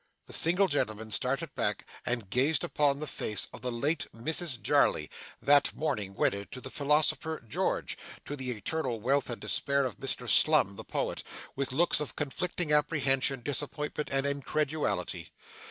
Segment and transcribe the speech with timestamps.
[0.25, 5.11] The single gentleman started back, and gazed upon the face of the late Mrs Jarley
[5.43, 10.27] (that morning wedded to the philosophic George, to the eternal wrath and despair of Mr
[10.27, 11.21] Slum the poet),
[11.55, 15.31] with looks of conflicting apprehension, disappointment, and incredulity.